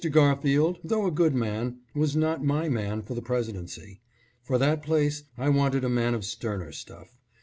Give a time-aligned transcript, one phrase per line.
[0.09, 4.01] Garfield, though a good man, was not my man for the Presidency.
[4.41, 7.19] For that place I wanted a man of sterner stuff.